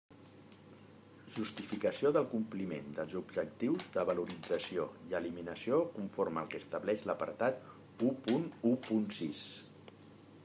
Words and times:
Justificació 1.33 2.11
del 2.15 2.23
compliment 2.31 2.87
dels 2.99 3.13
objectius 3.19 3.85
de 3.97 4.05
valorització 4.09 4.87
i 5.11 5.15
eliminació 5.19 5.81
conforme 5.97 6.41
al 6.43 6.49
que 6.55 6.61
estableix 6.63 7.03
l'apartat 7.11 7.61
u 8.07 8.15
punt 8.29 8.49
u 8.71 8.73
punt 8.89 9.05
sis. 9.19 9.43